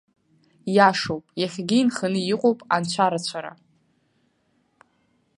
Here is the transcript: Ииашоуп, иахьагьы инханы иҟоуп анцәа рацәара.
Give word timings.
Ииашоуп, 0.71 1.25
иахьагьы 1.41 1.77
инханы 1.81 2.19
иҟоуп 2.33 2.59
анцәа 2.75 3.11
рацәара. 3.11 3.53